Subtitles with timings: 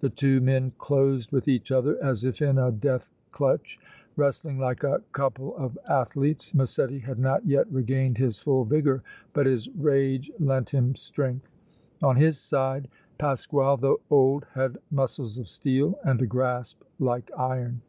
[0.00, 3.78] The two men closed with each other as if in a death clutch,
[4.16, 6.54] wrestling like a couple of athletes.
[6.54, 9.02] Massetti had not yet regained his full vigor,
[9.34, 11.50] but his rage lent him strength.
[12.02, 17.82] On his side, Pasquale, though old, had muscles of steel and a grasp like iron.